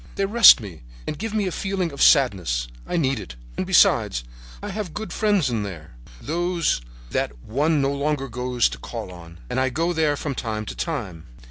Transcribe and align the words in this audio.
They 0.15 0.25
rest 0.25 0.59
me 0.59 0.81
and 1.05 1.15
give 1.19 1.31
me 1.31 1.45
a 1.45 1.51
feeling 1.51 1.91
of 1.91 2.01
sadness; 2.01 2.67
I 2.87 2.97
need 2.97 3.19
it. 3.19 3.35
And, 3.55 3.67
besides, 3.67 4.23
I 4.63 4.69
have 4.69 4.95
good 4.95 5.13
friends 5.13 5.47
in 5.51 5.61
there, 5.61 5.91
those 6.19 6.81
that 7.11 7.37
one 7.45 7.83
no 7.83 7.93
longer 7.93 8.27
goes 8.27 8.67
to 8.69 8.79
call 8.79 9.11
on, 9.11 9.37
and 9.47 9.59
I 9.59 9.69
go 9.69 9.93
there 9.93 10.17
from 10.17 10.33
time 10.33 10.65
to 10.65 10.75
time. 10.75 11.25